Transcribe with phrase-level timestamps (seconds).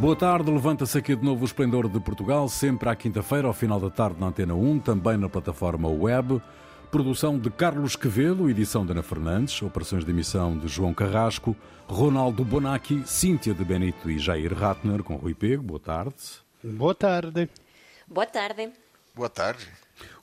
[0.00, 3.80] Boa tarde, levanta-se aqui de novo o Esplendor de Portugal, sempre à quinta-feira, ao final
[3.80, 6.42] da tarde na Antena 1, também na plataforma web.
[6.90, 11.56] Produção de Carlos Quevedo, edição de Ana Fernandes, operações de emissão de João Carrasco,
[11.88, 15.62] Ronaldo Bonacci, Cíntia de Benito e Jair Ratner, com Rui Pego.
[15.62, 16.14] Boa tarde.
[16.62, 17.48] Boa tarde.
[18.06, 18.70] Boa tarde.
[19.14, 19.66] Boa tarde.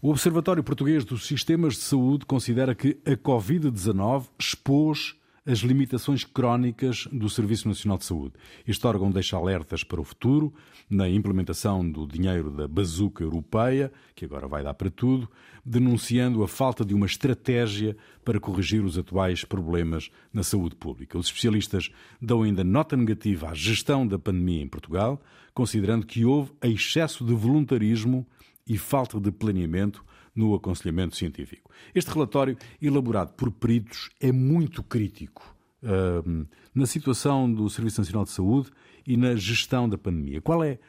[0.01, 5.15] O Observatório Português dos Sistemas de Saúde considera que a Covid-19 expôs
[5.45, 8.35] as limitações crónicas do Serviço Nacional de Saúde.
[8.67, 10.53] Este órgão deixa alertas para o futuro,
[10.87, 15.27] na implementação do dinheiro da bazuca europeia, que agora vai dar para tudo,
[15.65, 21.17] denunciando a falta de uma estratégia para corrigir os atuais problemas na saúde pública.
[21.17, 21.89] Os especialistas
[22.21, 25.19] dão ainda nota negativa à gestão da pandemia em Portugal,
[25.55, 28.27] considerando que houve excesso de voluntarismo
[28.67, 31.71] e falta de planeamento no aconselhamento científico.
[31.93, 38.31] Este relatório, elaborado por peritos, é muito crítico uh, na situação do Serviço Nacional de
[38.31, 38.71] Saúde
[39.05, 40.41] e na gestão da pandemia.
[40.41, 40.79] Qual é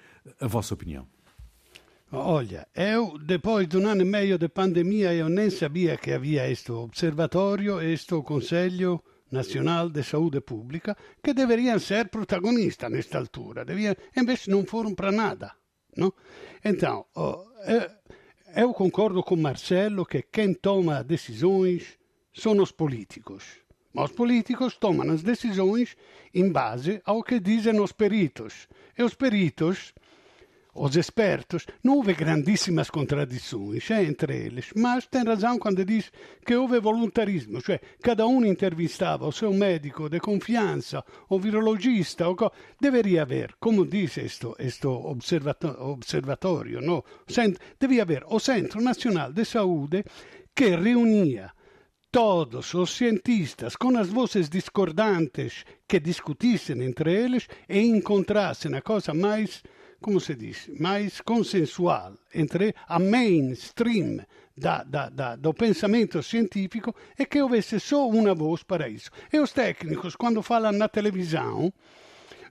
[0.41, 1.07] a vossa opinião?
[2.15, 6.51] Olha, eu, depois de um ano e meio de pandemia, eu nem sabia que havia
[6.51, 13.65] este observatório, este Conselho Nacional de Saúde Pública, que deveriam ser protagonistas nesta altura.
[13.65, 15.53] Devia, invece não foram para nada.
[15.97, 16.13] Não?
[16.63, 17.91] Então, oh, eh,
[18.55, 21.99] eu concordo com Marcelo que quem toma decisões
[22.35, 23.45] são os políticos.
[23.93, 25.97] Mas os políticos tomam as decisões
[26.35, 28.69] em base ao que dizem os peritos.
[28.97, 29.95] E os peritos
[30.75, 36.11] os expertos, não houve grandíssimas contradições é, entre eles, mas tem razão quando diz
[36.47, 42.35] que houve voluntarismo, cioè cada um entrevistava o seu médico de confiança, o virologista, o
[42.35, 42.51] co...
[42.81, 44.57] deveria haver, como diz questo,
[45.79, 47.05] observatório, no?
[47.79, 50.05] devia haver o Centro Nacional de Saúde
[50.55, 51.53] que reunia
[52.11, 59.15] todos os cientistas com as vozes discordantes que discutissem entre eles e encontrassem a coisa
[59.15, 59.63] mais
[60.03, 64.19] como se diz, mais consensual entre a mainstream
[64.57, 69.11] da, da, da, do pensamento científico é que houvesse só uma voz para isso.
[69.33, 71.73] E os técnicos, quando falam na televisão,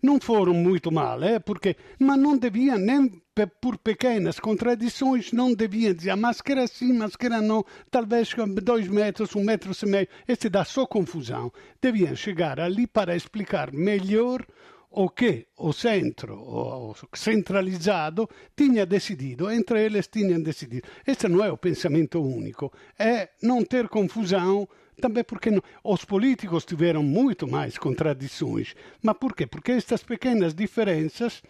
[0.02, 3.22] não foram muito mal, eh, porque, mas não deviam, nem
[3.59, 8.34] por pequenas contradições, não deviam dizer máscara sim, máscara não, talvez
[8.64, 11.52] dois metros, um metro e meio, isso dá só confusão.
[11.81, 14.46] Deviam chegar ali para explicar melhor
[14.91, 20.88] o que o centro, o centralizado, tinha decidido, entre eles tinham decidido.
[21.07, 24.68] Este não é o pensamento único, é não ter confusão,
[25.00, 28.75] também porque não, os políticos tiveram muito mais contradições.
[29.02, 29.47] Mas por quê?
[29.47, 31.41] Porque estas pequenas diferenças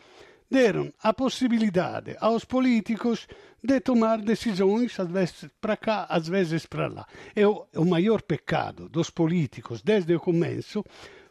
[0.49, 3.27] deram a possibilidade aos políticos
[3.63, 7.07] de tomar decisões, às vezes para cá, às vezes para lá.
[7.35, 10.83] E o, o maior pecado dos políticos, desde o começo,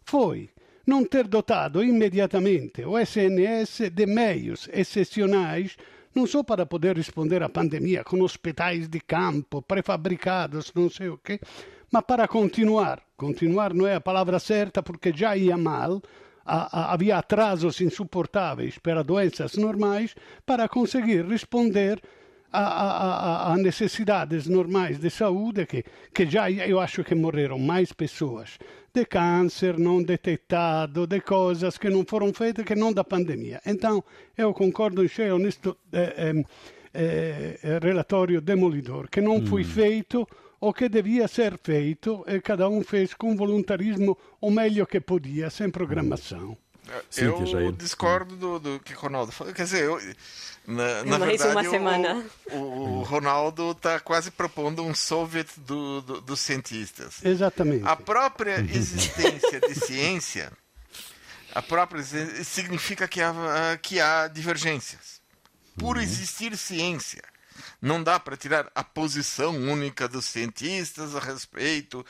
[0.02, 0.50] foi
[0.86, 5.76] não ter dotado imediatamente o SNS de meios excepcionais
[6.14, 11.18] não só para poder responder à pandemia com hospitais de campo prefabricados, não sei o
[11.18, 11.40] quê,
[11.90, 13.02] mas para continuar.
[13.16, 16.02] Continuar não é a palavra certa porque já ia mal,
[16.44, 20.14] havia atrasos insuportáveis para doenças normais
[20.44, 22.00] para conseguir responder
[22.52, 27.92] a, a, a, necessidades normais de saúde que, que já eu acho que morreram mais
[27.92, 28.58] pessoas
[28.92, 33.60] de câncer não detectado, de coisas que não foram feitas que não da pandemia.
[33.64, 34.02] Então,
[34.36, 36.44] eu concordo em cheio neste eh,
[36.92, 39.64] eh, eh, relatório demolidor, que não foi hum.
[39.64, 40.26] feito
[40.60, 45.48] o que devia ser feito e cada um fez com voluntarismo o melhor que podia,
[45.50, 46.56] sem programação.
[47.08, 49.52] Sim, eu discordo do, do que o Ronaldo falou.
[49.52, 50.00] Quer dizer, eu,
[50.66, 52.24] na, na Mais verdade, uma semana.
[52.50, 57.24] O, o Ronaldo está quase propondo um soviet do, do, dos cientistas.
[57.24, 57.84] Exatamente.
[57.86, 60.52] A própria existência de ciência,
[61.54, 62.02] a própria
[62.44, 65.20] significa que há, que há divergências.
[65.78, 66.02] Por uhum.
[66.02, 67.22] existir ciência,
[67.80, 72.04] não dá para tirar a posição única dos cientistas a respeito.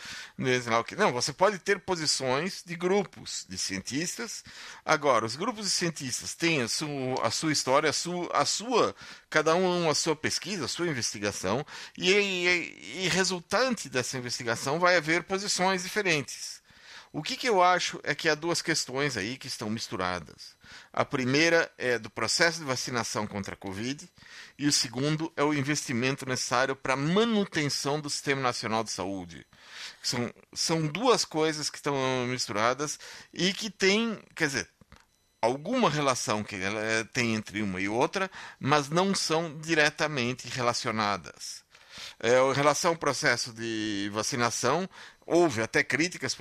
[0.97, 4.45] Não, você pode ter posições de grupos de cientistas.
[4.85, 8.95] Agora, os grupos de cientistas têm a sua, a sua história, a sua, a sua,
[9.29, 11.65] cada um a sua pesquisa, a sua investigação,
[11.97, 16.60] e, e, e resultante dessa investigação vai haver posições diferentes.
[17.13, 20.55] O que, que eu acho é que há duas questões aí que estão misturadas.
[20.93, 24.09] A primeira é do processo de vacinação contra a Covid
[24.57, 29.45] e o segundo é o investimento necessário para a manutenção do Sistema Nacional de Saúde.
[30.01, 31.97] São, são duas coisas que estão
[32.29, 32.97] misturadas
[33.35, 34.69] e que têm, quer dizer,
[35.43, 36.81] alguma relação que ela
[37.13, 38.31] tem entre uma e outra,
[38.61, 41.69] mas não são diretamente relacionadas.
[42.19, 44.89] É, em relação ao processo de vacinação,
[45.31, 46.37] houve até críticas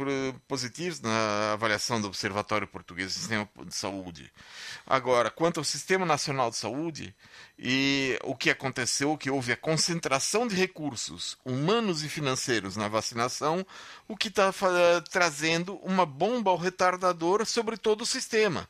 [0.48, 4.34] positivas na avaliação do Observatório Português do Sistema de Saúde.
[4.86, 7.16] Agora, quanto ao Sistema Nacional de Saúde,
[7.58, 13.64] e o que aconteceu, que houve a concentração de recursos humanos e financeiros na vacinação,
[14.08, 14.52] o que está
[15.12, 18.68] trazendo uma bomba ao retardador sobre todo o sistema.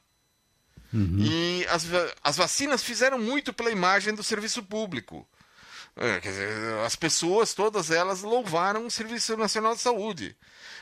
[0.93, 1.19] Uhum.
[1.19, 1.85] E as,
[2.21, 5.25] as vacinas fizeram muito pela imagem do serviço público.
[5.95, 10.35] É, as pessoas, todas elas, louvaram o Serviço Nacional de Saúde.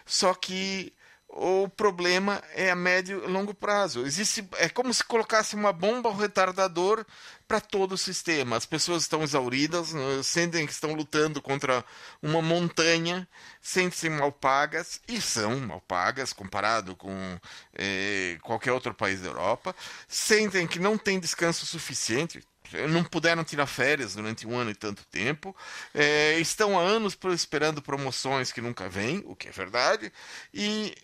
[0.05, 0.93] Só que
[1.29, 4.05] o problema é a médio e longo prazo.
[4.05, 7.05] Existe, é como se colocasse uma bomba retardador
[7.47, 8.55] para todo o sistema.
[8.55, 11.83] As pessoas estão exauridas, né, sentem que estão lutando contra
[12.21, 13.27] uma montanha,
[13.61, 17.39] sentem-se mal pagas, e são mal pagas comparado com
[17.73, 19.75] eh, qualquer outro país da Europa,
[20.07, 22.43] sentem que não tem descanso suficiente,
[22.89, 25.55] não puderam tirar férias durante um ano e tanto tempo,
[25.93, 30.11] é, estão há anos esperando promoções que nunca vêm, o que é verdade,
[30.53, 30.95] e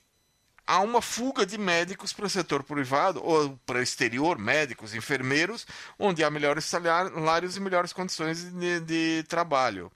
[0.65, 5.65] há uma fuga de médicos para o setor privado ou para o exterior, médicos, enfermeiros,
[6.00, 9.92] onde há melhores salários e melhores condições de, de trabalho.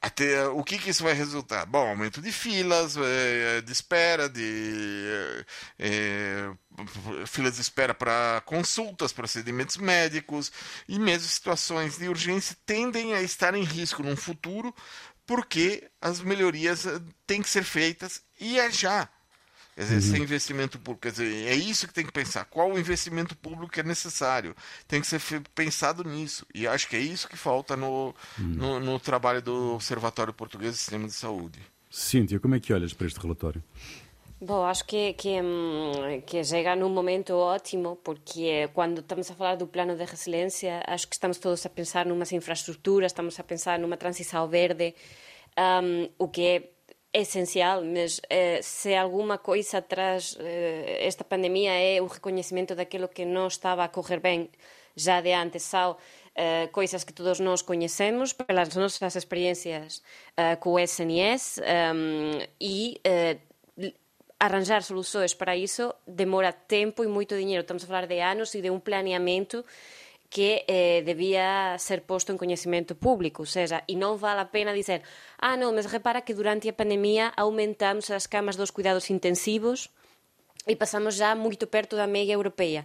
[0.00, 1.66] Até, o que, que, isso vai resultar?
[1.66, 5.44] Bom, aumento de filas, é, de espera, de
[5.78, 6.50] é,
[7.26, 10.52] filas de espera para consultas, procedimentos médicos
[10.88, 14.74] e mesmo situações de urgência tendem a estar em risco no futuro
[15.26, 16.86] porque as melhorias
[17.26, 19.08] têm que ser feitas e é já.
[19.76, 20.00] Quer dizer, uhum.
[20.00, 21.02] sem investimento público.
[21.02, 22.46] Quer dizer, é isso que tem que pensar.
[22.46, 24.56] Qual o investimento público que é necessário?
[24.88, 25.20] Tem que ser
[25.54, 26.46] pensado nisso.
[26.54, 28.46] E acho que é isso que falta no, uhum.
[28.46, 31.60] no, no, trabalho do Observatório Português do Sistema de Saúde.
[31.90, 33.62] Cíntia, como é que olhas para este relatório?
[34.40, 39.56] Bom, acho que, que, hum, que chega num momento ótimo, porque quando estamos a falar
[39.56, 43.78] do plano de resiliência, acho que estamos todos a pensar numas infraestruturas, estamos a pensar
[43.78, 44.94] numa transição verde,
[45.58, 46.70] um, o que é
[47.20, 53.24] essencial, mas eh, se alguma coisa traz eh, esta pandemia é o reconhecimento daquilo que
[53.24, 54.50] não estava a correr bem
[54.94, 55.96] já de antes, são
[56.38, 60.02] eh, coisas que todos nós conhecemos pelas nossas experiências
[60.36, 61.60] eh, com o SNS
[61.94, 63.38] um, e eh,
[64.38, 67.62] arranjar soluções para isso demora tempo e muito dinheiro.
[67.62, 69.64] Estamos a falar de anos e de um planeamento
[70.30, 74.74] que eh, debía ser posto en coñecemento público, ou seja, e non vale a pena
[74.74, 75.02] dizer
[75.38, 79.90] ah, non, mas repara que durante a pandemia aumentamos as camas dos cuidados intensivos
[80.66, 82.84] e pasamos já moito perto da media europeia.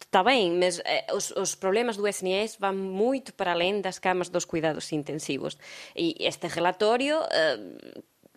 [0.00, 4.28] Está ben, mas eh, os, os problemas do SNS van moito para além das camas
[4.28, 5.58] dos cuidados intensivos.
[5.94, 7.58] E este relatorio eh,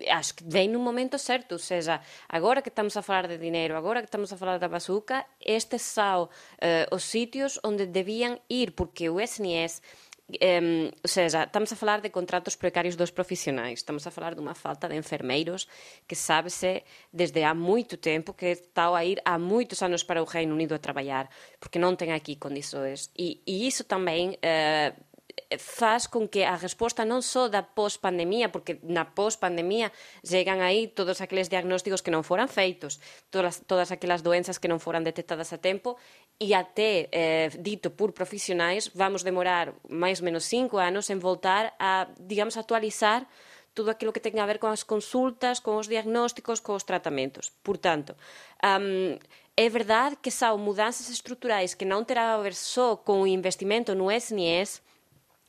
[0.09, 3.75] acho que vem no momento certo, ou seja, agora que estamos a falar de dinheiro,
[3.75, 8.71] agora que estamos a falar da bazuca, estes são uh, os sítios onde deviam ir,
[8.71, 9.81] porque o SNS
[10.29, 14.41] Um, ou seja, estamos a falar de contratos precários dos profissionais, estamos a falar de
[14.41, 15.65] uma falta de enfermeiros
[16.05, 16.83] que sabe-se
[17.13, 20.75] desde há muito tempo que está a ir há muitos anos para o Reino Unido
[20.75, 21.29] a trabalhar,
[21.61, 23.09] porque não tem aqui condições.
[23.17, 25.16] E, e também uh,
[25.55, 31.23] faz con que a resposta non só da pós-pandemia, porque na pós-pandemia chegan aí todos
[31.23, 32.99] aqueles diagnósticos que non foran feitos,
[33.31, 35.95] todas, todas aquelas doenzas que non foran detectadas a tempo,
[36.35, 41.71] e até, eh, dito por profesionais, vamos demorar máis ou menos cinco anos en voltar
[41.79, 43.23] a, digamos, actualizar
[43.71, 47.53] todo aquilo que ten a ver con as consultas, con os diagnósticos, con os tratamentos.
[47.63, 48.17] Por tanto,
[48.59, 49.15] um,
[49.55, 53.93] é verdade que são mudanças estruturais que non terá a ver só con o investimento
[53.93, 54.81] no SNS,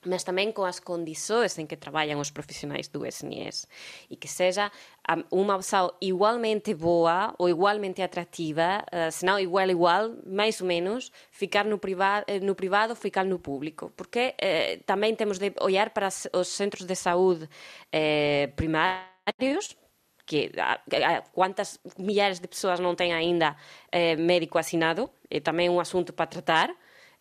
[0.09, 3.69] mas tamén con as condições en que traballan os profesionais do SNS
[4.09, 4.73] e que seja
[5.29, 11.13] unha opção igualmente boa ou igualmente atrativa, uh, se não igual igual, mais ou menos,
[11.31, 13.93] ficar no privado, eh, no privado ficar no público.
[13.93, 17.49] Porque eh, tamén temos de olhar para os centros de saúde
[17.93, 19.77] eh, primários,
[20.29, 20.53] que
[21.33, 23.57] quantas milhares de pessoas não têm ainda
[23.91, 26.69] eh, médico assinado, é também um assunto para tratar,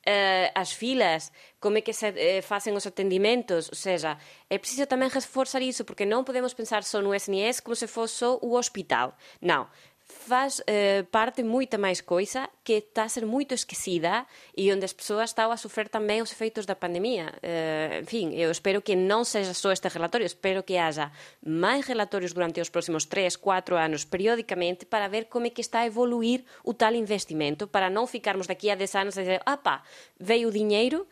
[0.08, 4.16] uh, as filas, como é que se uh, facen os atendimentos, ou seja,
[4.48, 8.24] é preciso tamén reforzar iso, porque non podemos pensar só no SNS como se fosse
[8.24, 9.14] o hospital.
[9.44, 9.68] Non,
[10.08, 14.24] faz eh, parte moita máis coisa que está a ser moito esquecida
[14.56, 17.36] e onde as persoas están a sofrer tamén os efeitos da pandemia.
[17.44, 21.12] Eh, en fin, eu espero que non seja só este relatorio, espero que haja
[21.44, 25.84] máis relatorios durante os próximos 3, 4 anos periódicamente para ver como é que está
[25.84, 29.84] a evoluir o tal investimento, para non ficarmos daqui a 10 anos a dizer, apa,
[30.20, 31.04] veio o dinheiro,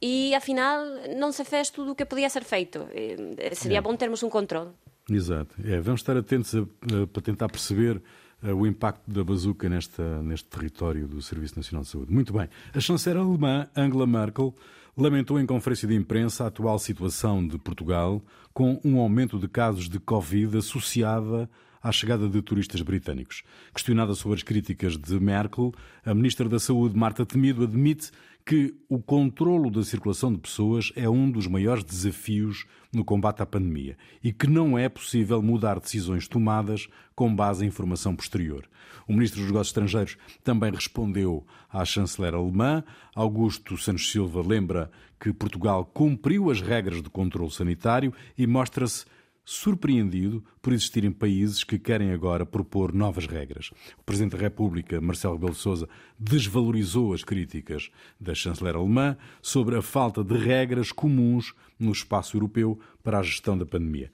[0.00, 2.88] e afinal non se fez tudo o que podía ser feito.
[2.96, 3.84] Eh, seria é.
[3.84, 4.72] bom termos un controle.
[5.10, 5.56] Exato.
[5.64, 8.00] É, vamos estar atentos a, a, para tentar perceber
[8.42, 12.12] o impacto da bazuca nesta, neste território do Serviço Nacional de Saúde.
[12.12, 12.48] Muito bem.
[12.72, 14.54] A chanceler alemã Angela Merkel
[14.96, 19.88] lamentou em conferência de imprensa a atual situação de Portugal com um aumento de casos
[19.88, 21.48] de Covid associada
[21.82, 23.42] à chegada de turistas britânicos.
[23.72, 25.72] Questionada sobre as críticas de Merkel,
[26.04, 28.10] a Ministra da Saúde, Marta Temido, admite
[28.48, 33.46] que o controlo da circulação de pessoas é um dos maiores desafios no combate à
[33.46, 33.94] pandemia
[34.24, 38.64] e que não é possível mudar decisões tomadas com base em informação posterior.
[39.06, 42.82] O Ministro dos Negócios Estrangeiros também respondeu à chanceler alemã.
[43.14, 49.04] Augusto Santos Silva lembra que Portugal cumpriu as regras de controle sanitário e mostra-se
[49.48, 53.70] surpreendido por existirem países que querem agora propor novas regras.
[53.96, 55.88] O Presidente da República, Marcelo Rebelo de Sousa,
[56.18, 57.90] desvalorizou as críticas
[58.20, 63.56] da chanceler alemã sobre a falta de regras comuns no espaço europeu para a gestão
[63.56, 64.12] da pandemia.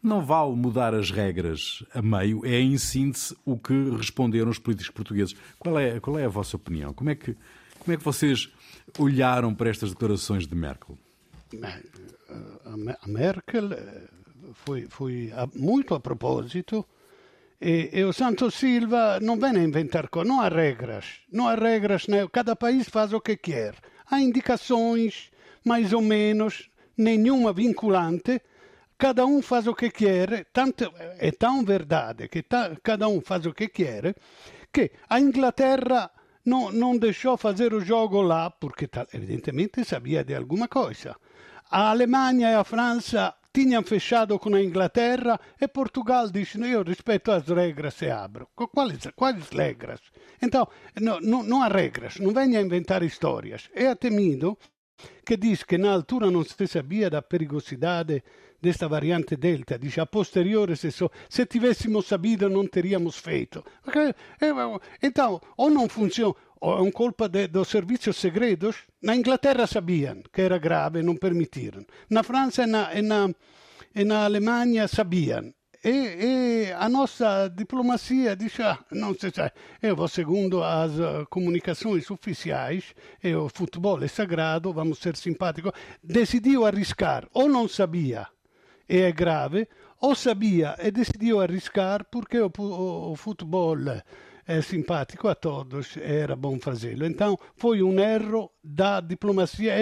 [0.00, 4.92] Não vale mudar as regras a meio, é em síntese o que responderam os políticos
[4.92, 5.34] portugueses.
[5.58, 6.94] Qual é, qual é a vossa opinião?
[6.94, 7.36] Como é, que,
[7.80, 8.48] como é que vocês
[8.96, 10.96] olharam para estas declarações de Merkel?
[13.02, 13.70] A Merkel
[14.88, 16.86] foi a, muito a propósito
[17.60, 21.56] e, e, o Santos Silva não vem a inventar coisas, não há regras, não há
[21.56, 22.26] regras, né?
[22.30, 23.74] cada país faz o que quer.
[24.08, 25.30] Há indicações,
[25.64, 28.40] mais ou menos, nenhuma vinculante,
[28.96, 33.44] cada um faz o que quer, tanto, é tão verdade que ta, cada um faz
[33.44, 34.14] o que quer,
[34.72, 36.12] que a Inglaterra
[36.44, 41.14] não deixou fazer o jogo lá, porque evidentemente sabia de alguma coisa.
[41.70, 47.32] A Alemanha e a França tinham fechado com a Inglaterra e Portugal diz eu respeito
[47.32, 48.46] as regras e abro.
[48.54, 50.00] Quais, quais regras?
[50.40, 50.68] Então,
[51.00, 53.68] não, não, não há regras, não venha a inventar histórias.
[53.74, 54.56] É temido
[55.26, 58.22] que diz que na altura não se sabia da perigosidade
[58.60, 63.62] desta variante Delta, dice a posteriore se, so, se tivessimo sabido non teríamos feito.
[65.02, 68.76] Então, ou não funciona, é culpa de, dos serviços segredos.
[69.02, 71.84] Na Inglaterra sabiam que era grave, não permitiram.
[72.10, 73.30] Na França e na, e na,
[73.94, 75.52] e na Alemanha sabiam.
[75.84, 81.24] E, e, a nossa diplomacia dice, ah, não se sa, eu vou segundo as uh,
[81.30, 85.70] comunicações oficiais, e o futebol é sagrado, vamos ser simpáticos.
[86.02, 88.26] Decidiu arriscar, ou não sabia,
[88.88, 89.68] e é grave,
[90.00, 93.76] ou sabia e decidiu arriscar porque o futebol
[94.48, 97.04] é simpático a todos era bom fazê-lo.
[97.04, 99.74] Então foi um erro da diplomacia.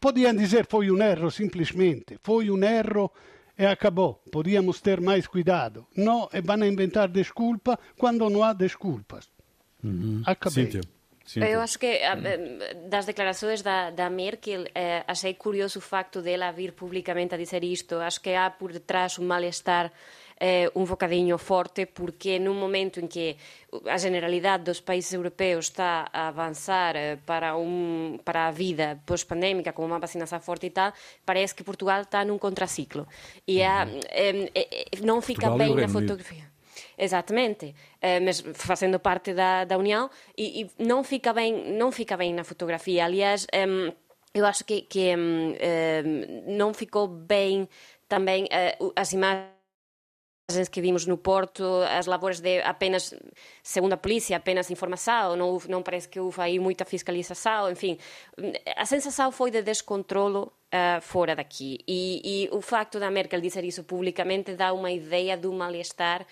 [0.00, 3.12] Podiam dizer foi um erro simplesmente, foi um erro
[3.56, 4.20] e acabou.
[4.32, 5.86] Podíamos ter mais cuidado.
[5.96, 9.28] Não, e vão inventar desculpa quando não há desculpas.
[9.84, 10.22] Uhum.
[10.26, 10.64] Acabei.
[10.64, 10.80] Cíntia.
[11.36, 12.00] Eu acho que
[12.88, 17.62] das declarações da, da Merkel eh, achei curioso o facto dela vir publicamente a dizer
[17.62, 17.96] isto.
[17.96, 19.92] Acho que há por detrás um mal-estar
[20.40, 23.36] eh, um bocadinho forte, porque num momento em que
[23.86, 29.72] a generalidade dos países europeus está a avançar eh, para, um, para a vida pós-pandémica,
[29.72, 30.92] com uma vacinação forte e tal,
[31.26, 33.06] parece que Portugal está num contraciclo.
[33.46, 34.00] E há, uhum.
[34.10, 34.50] eh,
[35.02, 36.48] não fica Portugal bem na fotografia.
[36.96, 42.16] Exatamente, uh, mas fazendo parte da, da União e, e, não fica bem não fica
[42.16, 43.04] bem na fotografia.
[43.04, 43.92] Aliás, um,
[44.34, 47.68] eu acho que, que um, um, não ficou bem
[48.08, 49.57] também uh, as imagens
[50.70, 53.14] que vimos no Porto, as labores de apenas,
[53.62, 57.98] segundo a polícia, apenas informação, não, não parece que houve aí muita fiscalização, enfim,
[58.74, 61.80] a sensação foi de descontrolo uh, fora daqui.
[61.86, 66.26] E, e o facto da Merkel dizer isso publicamente dá uma ideia do mal-estar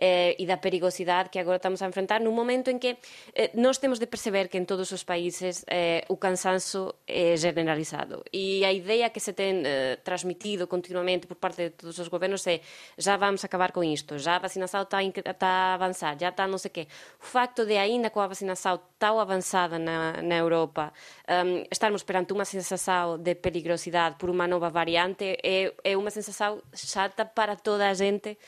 [0.00, 2.96] eh, e da perigosidade que agora estamos a enfrentar num momento em que
[3.36, 8.24] eh, nós temos de perceber que en todos os países eh, o cansanzo é generalizado
[8.32, 12.42] e a ideia que se ten eh, transmitido continuamente por parte de todos os gobernos
[12.48, 12.64] é
[12.96, 16.56] já vamos acabar con isto, já a vacinação está, está a avançar, já está non
[16.56, 16.84] sei que.
[17.20, 20.92] O facto de ainda coa vacinação tão avançada na, na Europa
[21.28, 26.62] um, estarmos perante unha sensação de perigosidade por unha nova variante é, é unha sensação
[26.72, 28.38] chata para toda a gente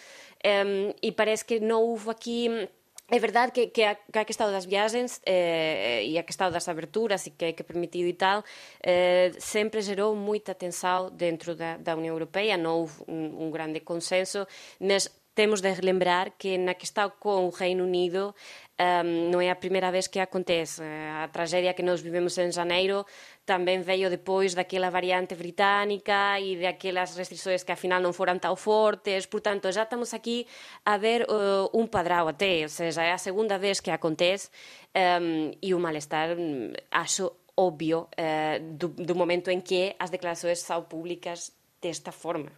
[0.44, 2.68] um, parece que non houve aquí
[3.12, 6.66] É verdade que, que, a, que a questão das viagens eh, e a questão das
[6.66, 8.42] aberturas e que, que permitido e tal
[8.82, 13.84] eh, sempre gerou moita tensão dentro da, da União Europeia, non houve un, un grande
[13.84, 14.48] consenso,
[14.80, 18.34] mas temos de relembrar que na questão com o Reino Unido
[18.78, 20.82] um, non é a primeira vez que acontece.
[20.82, 23.04] A tragedia que nós vivemos en janeiro
[23.44, 29.28] tamén veio depois daquela variante británica e daquelas restrições que afinal non foran tão fortes.
[29.28, 30.48] Portanto, já estamos aquí
[30.88, 34.48] a ver uh, un padrão até, ou seja, é a segunda vez que acontece
[34.96, 36.34] um, e o malestar
[36.90, 42.50] acho obvio uh, do, do momento em que as declarações são públicas desta forma.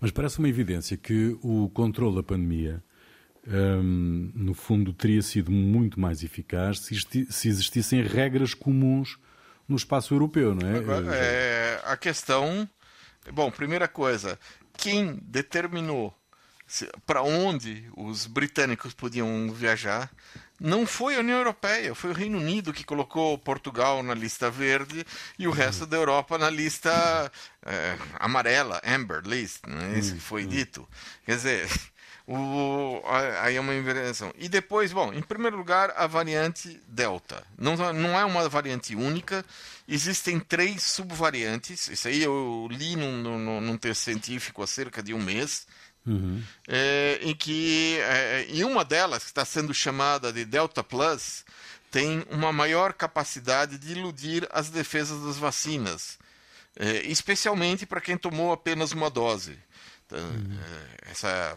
[0.00, 2.84] Mas parece uma evidência que o controle da pandemia
[3.46, 9.18] no fundo, teria sido muito mais eficaz se, existissem regras comuns
[9.68, 10.78] no espaço europeu, não é?
[10.78, 12.68] Agora, é a questão.
[13.32, 14.38] Bom, primeira coisa,
[14.76, 16.14] quem determinou
[17.06, 20.10] para onde os britânicos podiam viajar
[20.58, 25.04] não foi a União Europeia, foi o Reino Unido que colocou Portugal na lista verde
[25.38, 25.56] e o uhum.
[25.56, 27.30] resto da Europa na lista
[27.66, 30.48] é, amarela, Amber List, não é isso que foi uhum.
[30.48, 30.88] dito.
[31.26, 31.68] Quer dizer,
[32.26, 33.02] o,
[33.40, 34.32] aí é uma inversão.
[34.38, 37.44] E depois, bom, em primeiro lugar, a variante Delta.
[37.58, 39.44] Não, não é uma variante única,
[39.86, 41.88] existem três subvariantes.
[41.88, 45.66] Isso aí eu li num, num, num texto científico há cerca de um mês.
[46.06, 46.42] Uhum.
[46.68, 51.44] É, em que é, em uma delas, que está sendo chamada de Delta Plus,
[51.90, 56.18] tem uma maior capacidade de iludir as defesas das vacinas,
[56.76, 59.58] é, especialmente para quem tomou apenas uma dose.
[60.06, 60.58] Então, uhum.
[60.60, 61.56] É, essa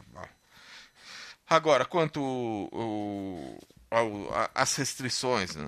[1.49, 3.57] Agora, quanto o,
[3.89, 5.65] ao, as restrições, né?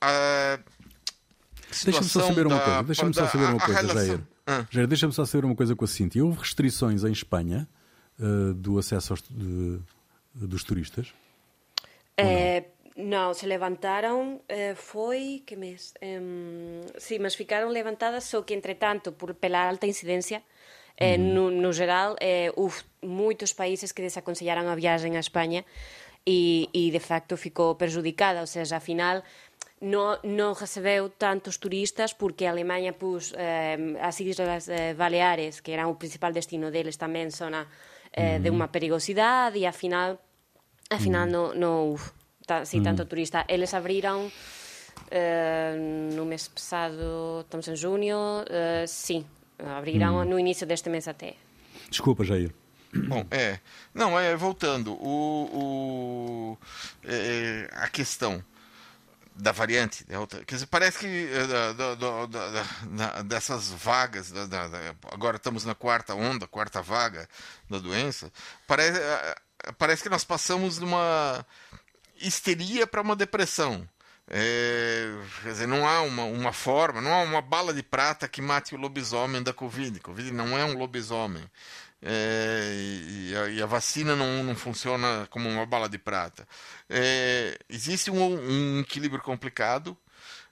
[0.00, 0.58] a,
[1.84, 4.20] Deixa-me só saber uma coisa, deixa-me só saber uma coisa, Jair.
[4.46, 4.66] Ah.
[4.70, 6.24] Jair, deixa-me só saber uma coisa com a Cintia.
[6.24, 7.68] Houve restrições em Espanha
[8.18, 9.78] uh, do acesso aos, de,
[10.34, 11.12] dos turistas?
[12.16, 12.64] É,
[12.96, 13.32] não?
[13.32, 15.94] se levantaram, eh, foi, que mês?
[16.02, 20.42] Um, sim, mas ficaram levantadas, só que, entretanto, por, pela alta incidência,
[21.00, 25.64] Eh, no, no geral, eh, houve moitos países que desaconsellaran a viaxen a España
[26.28, 29.24] e, e de facto ficou perjudicada, ou seja, a final
[29.80, 35.72] non, non recebeu tantos turistas porque a Alemanha pus eh, as Islas eh, Baleares, que
[35.72, 37.64] eran o principal destino deles, tamén zona
[38.12, 38.44] eh, mm.
[38.44, 40.20] de unha perigosidade e a final
[40.92, 41.32] a final mm.
[41.32, 41.72] non no
[42.44, 43.48] ta, si, tanto turista.
[43.48, 44.28] Eles abriram
[45.08, 45.72] eh,
[46.12, 49.24] no mes pasado, estamos en junio, eh, sí,
[49.76, 50.24] Abrirão hum.
[50.24, 51.34] no início deste mês até.
[51.90, 52.52] Desculpa, Jair.
[52.92, 53.60] Bom, é.
[53.94, 54.92] Não, é voltando.
[54.94, 56.58] O, o
[57.04, 58.44] é, a questão
[59.34, 64.32] da variante delta, quer dizer, parece que é, da, da, da, dessas vagas,
[65.10, 67.28] agora estamos na quarta onda, quarta vaga
[67.68, 68.30] da doença,
[68.66, 69.36] parece, é,
[69.78, 71.44] parece que nós passamos de uma
[72.20, 73.88] histeria para uma depressão.
[74.32, 75.12] É,
[75.42, 78.74] quer dizer, não há uma, uma forma, não há uma bala de prata que mate
[78.76, 79.98] o lobisomem da Covid.
[79.98, 81.44] Covid não é um lobisomem.
[82.02, 86.46] É, e, a, e, a, vacina não, não funciona como uma bala de prata.
[86.88, 89.96] É, existe um, um equilíbrio complicado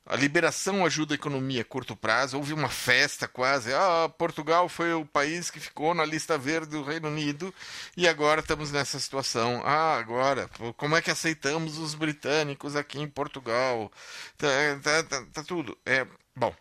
[0.09, 2.39] a liberação ajuda a economia a curto prazo.
[2.39, 3.73] Houve uma festa quase.
[3.75, 7.55] Ah, Portugal foi o país que ficou na lista verde do Reino Unido
[7.95, 9.61] e agora estamos nessa situação.
[9.67, 13.93] Ah, agora, como é que aceitamos os britânicos aqui em Portugal?
[14.39, 14.49] Tá,
[14.83, 15.77] tá, tá, tá tudo.
[15.85, 16.55] É, bom.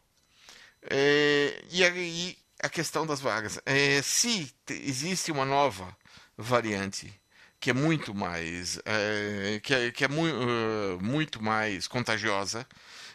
[0.89, 3.61] É, e aí a questão das vagas.
[3.65, 5.95] É, se existe uma nova
[6.37, 7.13] variante
[7.59, 12.67] que é muito mais é, que é, que é uh, muito mais contagiosa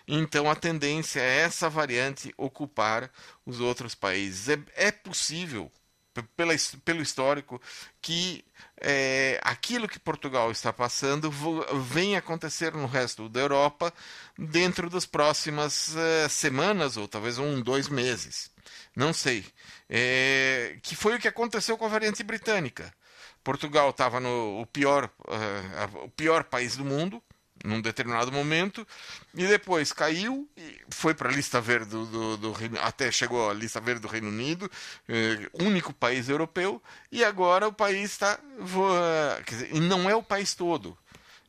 [0.07, 3.11] então a tendência é essa variante ocupar
[3.47, 4.49] os outros países.
[4.49, 5.71] É, é possível,
[6.37, 7.61] pela, pelo histórico,
[8.01, 8.45] que
[8.81, 11.31] é, aquilo que Portugal está passando
[11.89, 13.93] venha acontecer no resto da Europa
[14.39, 18.51] dentro das próximas é, semanas ou talvez um, dois meses.
[18.95, 19.45] Não sei.
[19.89, 22.93] É, que foi o que aconteceu com a variante britânica.
[23.43, 27.23] Portugal estava no o pior, uh, o pior país do mundo,
[27.65, 28.87] num determinado momento
[29.35, 33.55] e depois caiu e foi para a lista verde do, do, do, até chegou à
[33.55, 34.71] lista verde do Reino Unido
[35.09, 38.39] eh, único país europeu e agora o país está
[39.73, 40.97] e não é o país todo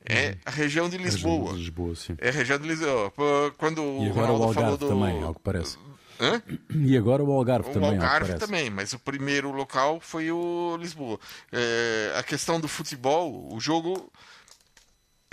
[0.05, 0.35] é uhum.
[0.45, 1.33] a região de Lisboa.
[1.33, 2.15] A região de Lisboa, sim.
[2.19, 3.13] É a região de Lisboa.
[3.57, 4.87] Quando e agora o, o Algarve do...
[4.89, 5.77] também, ao que parece.
[6.19, 6.41] Hã?
[6.69, 7.89] E agora o Algarve o também.
[7.89, 11.19] O Algarve também, mas o primeiro local foi o Lisboa.
[11.51, 14.11] É, a questão do futebol, o jogo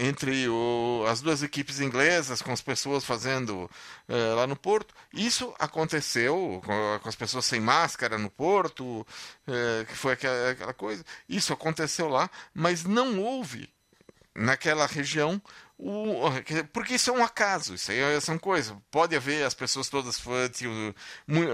[0.01, 3.71] entre o, as duas equipes inglesas, com as pessoas fazendo
[4.09, 4.95] uh, lá no Porto.
[5.13, 10.73] Isso aconteceu com, com, as pessoas sem máscara no Porto, uh, que foi aquela, aquela,
[10.73, 11.05] coisa.
[11.29, 13.69] Isso aconteceu lá, mas não houve
[14.35, 15.41] naquela região.
[15.77, 16.31] O,
[16.73, 18.75] porque isso é um acaso, isso aí é, são coisas.
[18.91, 20.23] Pode haver as pessoas todas,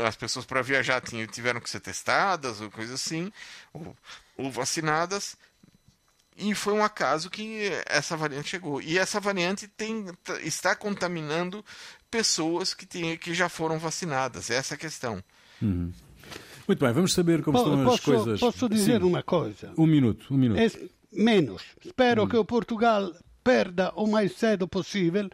[0.06, 3.32] as pessoas para viajar tiveram que ser testadas ou coisa assim,
[3.72, 3.96] ou,
[4.37, 5.37] ou vacinadas,
[6.37, 8.81] e foi um acaso que essa variante chegou.
[8.81, 10.07] E essa variante tem,
[10.42, 11.64] está contaminando
[12.11, 14.51] pessoas que, tem, que já foram vacinadas.
[14.51, 15.22] Essa é a questão.
[15.62, 15.92] Uhum.
[16.68, 18.40] Muito bem, vamos saber como estão posso, as coisas.
[18.40, 19.07] Posso dizer Sim.
[19.07, 19.72] uma coisa?
[19.79, 20.59] Um minuto, um minuto.
[20.59, 20.70] É
[21.12, 21.62] menos.
[21.85, 22.29] Espero uhum.
[22.29, 25.31] que o Portugal perda o mais cedo possível,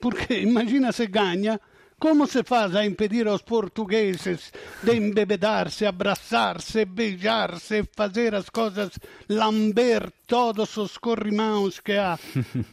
[0.00, 1.60] porque imagina se ganha
[1.98, 8.90] Como se faz a impedir aos portugueses de embebedar-se, abraçar-se, beijar-se, fazer as coisas,
[9.28, 12.18] lamber todos os corrimãos que há?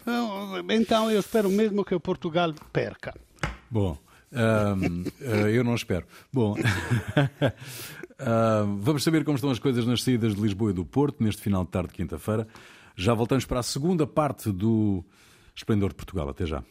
[0.69, 3.13] então eu espero mesmo que o Portugal perca.
[3.71, 3.97] Bom,
[5.49, 6.05] eu não espero.
[6.31, 6.55] Bom,
[8.81, 11.63] vamos saber como estão as coisas nas saídas de Lisboa e do Porto neste final
[11.63, 12.45] de tarde de quinta-feira.
[12.93, 15.01] Já voltamos para a segunda parte do
[15.55, 16.27] Esplendor de Portugal.
[16.27, 16.61] Até já.